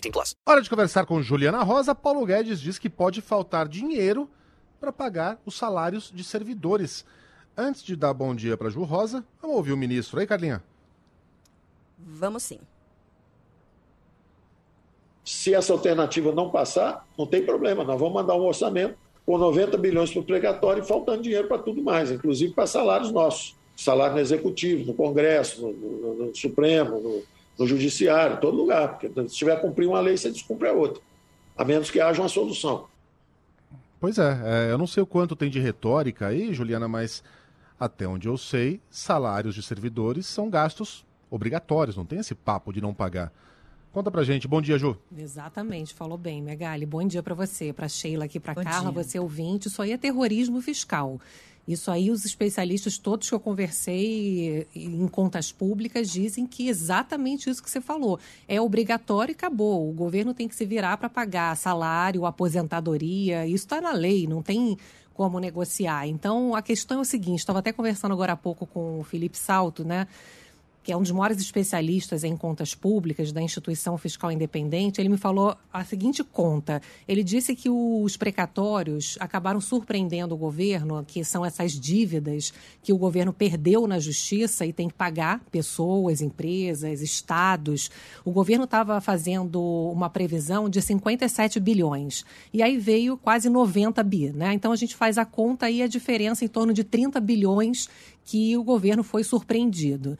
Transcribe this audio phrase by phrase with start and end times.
[0.00, 0.36] 18 plus.
[0.44, 1.94] Hora de conversar com Juliana Rosa.
[1.94, 4.28] Paulo Guedes diz que pode faltar dinheiro
[4.80, 7.04] para pagar os salários de servidores.
[7.56, 10.62] Antes de dar bom dia para Ju Rosa, vamos ouvir o ministro aí, Carlinha.
[11.98, 12.60] Vamos sim.
[15.24, 17.82] Se essa alternativa não passar, não tem problema.
[17.82, 21.58] Nós vamos mandar um orçamento com 90 bilhões para o precatório e faltando dinheiro para
[21.58, 23.56] tudo mais, inclusive para salários nossos.
[23.74, 27.22] Salário no Executivo, no Congresso, no, no, no Supremo, no,
[27.58, 28.98] no Judiciário, todo lugar.
[28.98, 31.02] Porque se tiver a cumprir uma lei, você descumpre a outra.
[31.56, 32.86] A menos que haja uma solução.
[33.98, 37.22] Pois é, é, eu não sei o quanto tem de retórica aí, Juliana, mas
[37.80, 42.80] até onde eu sei, salários de servidores são gastos obrigatórios, não tem esse papo de
[42.80, 43.32] não pagar.
[43.96, 44.46] Conta pra gente.
[44.46, 44.94] Bom dia, Ju.
[45.16, 46.84] Exatamente, falou bem, Megali.
[46.84, 49.02] Bom dia para você, para Sheila aqui, para Bom Carla, dia.
[49.02, 49.68] você ouvinte.
[49.68, 51.18] Isso aí é terrorismo fiscal.
[51.66, 57.62] Isso aí, os especialistas todos que eu conversei em contas públicas dizem que exatamente isso
[57.62, 58.20] que você falou.
[58.46, 59.88] É obrigatório e acabou.
[59.88, 63.46] O governo tem que se virar para pagar salário, aposentadoria.
[63.46, 64.76] Isso está na lei, não tem
[65.14, 66.06] como negociar.
[66.06, 69.38] Então, a questão é o seguinte: estava até conversando agora há pouco com o Felipe
[69.38, 70.06] Salto, né?
[70.86, 75.16] Que é um dos maiores especialistas em contas públicas da instituição fiscal independente, ele me
[75.16, 76.80] falou a seguinte conta.
[77.08, 82.52] Ele disse que os precatórios acabaram surpreendendo o governo, que são essas dívidas
[82.84, 87.90] que o governo perdeu na justiça e tem que pagar pessoas, empresas, estados.
[88.24, 89.60] O governo estava fazendo
[89.92, 92.24] uma previsão de 57 bilhões
[92.54, 94.54] e aí veio quase 90 bi, né?
[94.54, 97.88] Então a gente faz a conta aí a diferença em torno de 30 bilhões
[98.24, 100.16] que o governo foi surpreendido.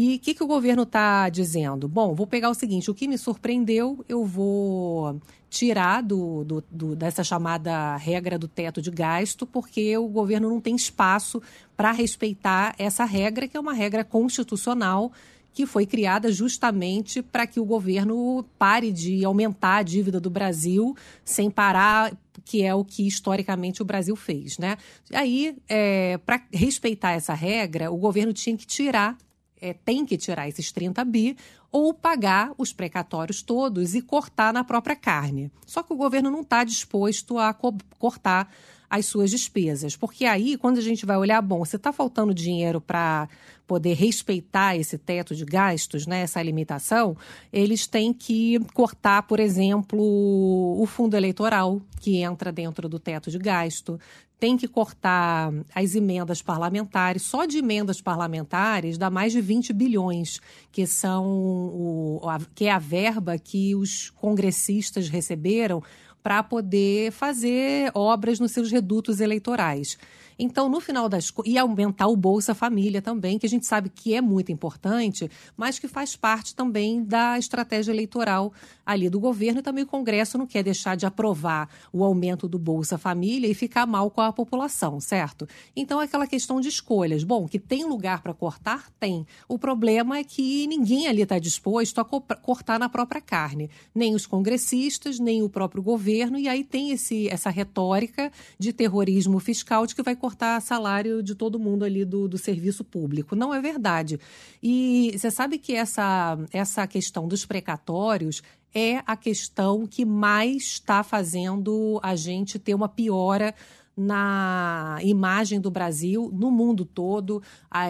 [0.00, 1.88] E o que, que o governo está dizendo?
[1.88, 5.20] Bom, vou pegar o seguinte: o que me surpreendeu, eu vou
[5.50, 10.60] tirar do, do, do, dessa chamada regra do teto de gasto, porque o governo não
[10.60, 11.42] tem espaço
[11.76, 15.10] para respeitar essa regra, que é uma regra constitucional
[15.52, 20.96] que foi criada justamente para que o governo pare de aumentar a dívida do Brasil
[21.24, 24.76] sem parar, que é o que historicamente o Brasil fez, né?
[25.12, 29.18] Aí, é, para respeitar essa regra, o governo tinha que tirar
[29.60, 31.36] é, tem que tirar esses 30 bi
[31.70, 35.50] ou pagar os precatórios todos e cortar na própria carne.
[35.66, 38.52] Só que o governo não está disposto a co cortar
[38.90, 42.80] as suas despesas, porque aí, quando a gente vai olhar, bom, se está faltando dinheiro
[42.80, 43.28] para
[43.66, 47.14] poder respeitar esse teto de gastos, né, essa limitação,
[47.52, 53.38] eles têm que cortar, por exemplo, o fundo eleitoral, que entra dentro do teto de
[53.38, 54.00] gasto,
[54.38, 57.22] tem que cortar as emendas parlamentares.
[57.22, 62.20] Só de emendas parlamentares dá mais de 20 bilhões, que são o,
[62.54, 65.82] que é a verba que os congressistas receberam
[66.28, 69.96] para poder fazer obras nos seus redutos eleitorais.
[70.38, 74.14] Então, no final das e aumentar o Bolsa Família também, que a gente sabe que
[74.14, 78.52] é muito importante, mas que faz parte também da estratégia eleitoral
[78.86, 82.58] ali do governo e também o Congresso não quer deixar de aprovar o aumento do
[82.58, 85.48] Bolsa Família e ficar mal com a população, certo?
[85.74, 87.24] Então, é aquela questão de escolhas.
[87.24, 88.90] Bom, que tem lugar para cortar?
[89.00, 89.26] Tem.
[89.48, 93.68] O problema é que ninguém ali está disposto a co cortar na própria carne.
[93.94, 99.40] Nem os congressistas, nem o próprio governo, e aí tem esse, essa retórica de terrorismo
[99.40, 100.27] fiscal de que vai cortar
[100.60, 103.36] salário de todo mundo ali do, do serviço público.
[103.36, 104.18] Não é verdade.
[104.62, 108.42] E você sabe que essa, essa questão dos precatórios
[108.74, 113.54] é a questão que mais está fazendo a gente ter uma piora
[113.98, 117.42] na imagem do Brasil no mundo todo,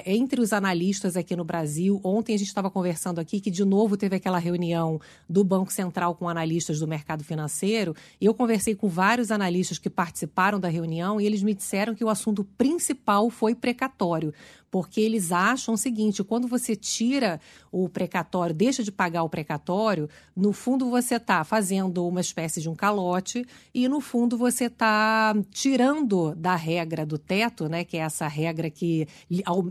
[0.07, 2.01] entre os analistas aqui no Brasil.
[2.03, 6.15] Ontem a gente estava conversando aqui que, de novo, teve aquela reunião do Banco Central
[6.15, 7.95] com analistas do mercado financeiro.
[8.19, 12.05] E eu conversei com vários analistas que participaram da reunião e eles me disseram que
[12.05, 14.33] o assunto principal foi precatório
[14.70, 20.09] porque eles acham o seguinte: quando você tira o precatório, deixa de pagar o precatório,
[20.37, 23.44] no fundo você está fazendo uma espécie de um calote
[23.75, 28.70] e no fundo você está tirando da regra do teto, né, que é essa regra
[28.70, 29.06] que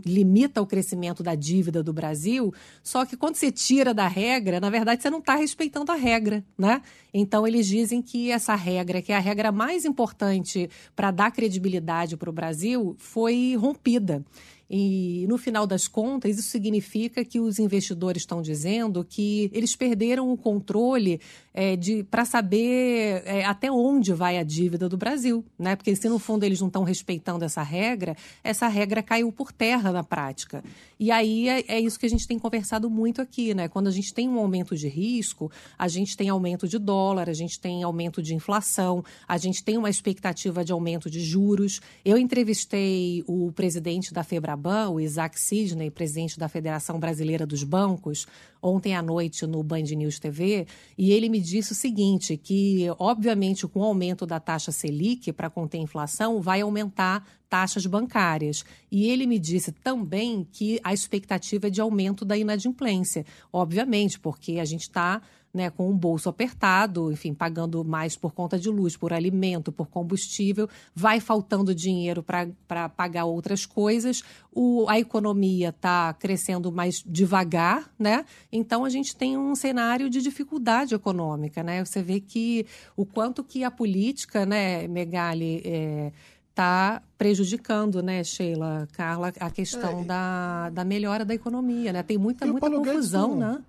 [0.04, 2.52] limita o crescimento da dívida do Brasil.
[2.82, 6.44] Só que quando você tira da regra, na verdade você não está respeitando a regra,
[6.56, 6.82] né?
[7.12, 12.16] Então eles dizem que essa regra, que é a regra mais importante para dar credibilidade
[12.16, 14.24] para o Brasil, foi rompida.
[14.70, 20.30] E no final das contas, isso significa que os investidores estão dizendo que eles perderam
[20.30, 21.20] o controle
[21.54, 21.74] é,
[22.10, 25.74] para saber é, até onde vai a dívida do Brasil, né?
[25.74, 29.90] Porque se no fundo eles não estão respeitando essa regra, essa regra caiu por terra
[29.90, 30.62] na prática.
[31.00, 33.68] E aí é, é, isso que a gente tem conversado muito aqui, né?
[33.68, 37.32] Quando a gente tem um aumento de risco, a gente tem aumento de dólar, a
[37.32, 41.80] gente tem aumento de inflação, a gente tem uma expectativa de aumento de juros.
[42.04, 44.57] Eu entrevistei o presidente da Febra
[44.90, 48.26] O Isaac Sidney, presidente da Federação Brasileira dos Bancos,
[48.60, 50.66] ontem à noite no Band News TV,
[50.96, 55.48] e ele me disse o seguinte, que obviamente com o aumento da taxa Selic para
[55.48, 58.64] conter a inflação, vai aumentar taxas bancárias.
[58.90, 64.58] E ele me disse também que a expectativa é de aumento da inadimplência, obviamente, porque
[64.58, 65.22] a gente está
[65.52, 69.88] né, com o bolso apertado, enfim, pagando mais por conta de luz, por alimento, por
[69.88, 74.22] combustível, vai faltando dinheiro para pagar outras coisas,
[74.52, 78.24] o, a economia está crescendo mais devagar, né?
[78.52, 81.84] Então a gente tem um cenário de dificuldade econômica, né?
[81.84, 82.66] Você vê que
[82.96, 86.12] o quanto que a política, né, Megali, é,
[86.50, 92.02] está prejudicando, né, Sheila, Carla, a questão é, da, da melhora da economia, né?
[92.02, 93.62] Tem muita, muita confusão, né?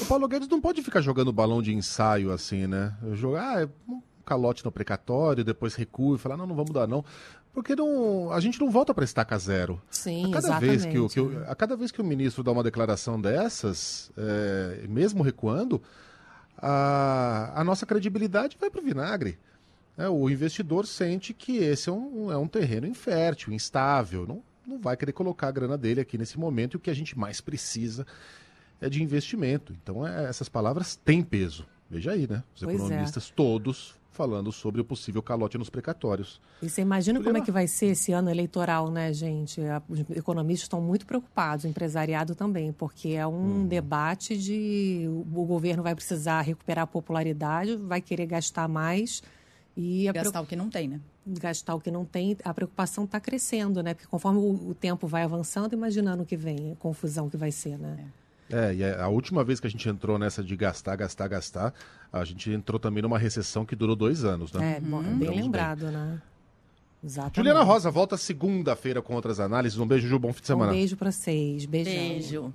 [0.00, 2.94] O Paulo Guedes não pode ficar jogando balão de ensaio assim, né?
[3.14, 7.04] Jogar ah, um calote no precatório, depois recua e falar, não, não vamos dar não.
[7.52, 9.80] Porque não, a gente não volta para estaca zero.
[9.90, 10.70] Sim, a cada exatamente.
[10.70, 14.12] Vez que, o, que o, a cada vez que o ministro dá uma declaração dessas,
[14.16, 15.82] é, mesmo recuando,
[16.56, 19.38] a, a nossa credibilidade vai para o vinagre.
[19.96, 24.26] É, o investidor sente que esse é um, é um terreno infértil, instável.
[24.26, 26.94] Não, não vai querer colocar a grana dele aqui nesse momento e o que a
[26.94, 28.06] gente mais precisa
[28.80, 29.74] é de investimento.
[29.82, 31.66] Então, é, essas palavras têm peso.
[31.90, 32.42] Veja aí, né?
[32.54, 32.84] Os pois é.
[32.84, 33.34] economistas é.
[33.34, 36.40] todos falando sobre o possível calote nos precatórios.
[36.60, 39.60] E você imagina como é que vai ser esse ano eleitoral, né, gente?
[39.88, 43.66] Os economistas estão muito preocupados, o empresariado também, porque é um hum.
[43.68, 49.22] debate de o governo vai precisar recuperar a popularidade, vai querer gastar mais
[49.76, 51.00] e gastar o que não tem, né?
[51.24, 53.94] Gastar o que não tem, a preocupação está crescendo, né?
[53.94, 57.52] Porque conforme o, o, tempo vai avançando, imaginando o que vem, a confusão que vai
[57.52, 57.96] ser, né?
[58.00, 58.27] É.
[58.50, 61.74] É, e a última vez que a gente entrou nessa de gastar, gastar, gastar,
[62.12, 64.76] a gente entrou também numa recessão que durou dois anos, né?
[64.76, 65.92] É, bom, bem lembrado, bem.
[65.92, 66.22] né?
[67.04, 67.36] Exatamente.
[67.36, 69.78] Juliana Rosa volta segunda-feira com outras análises.
[69.78, 70.72] Um beijo, Ju, bom fim de semana.
[70.72, 71.64] Um beijo para vocês.
[71.66, 71.92] Beijão.
[71.92, 72.54] Beijo.